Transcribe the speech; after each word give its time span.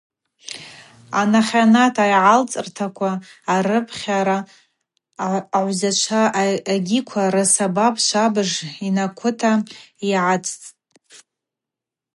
Анахьанат 1.19 1.95
агӏалцӏыртаква– 2.03 3.11
арыпхьара, 3.53 4.37
агӏвзачва 5.57 6.23
агьиква– 6.75 7.23
рсабап 7.33 7.95
швабыж 8.05 8.51
йнакъвыта 8.85 9.51
йгӏацӏцӏтӏ. 10.09 10.69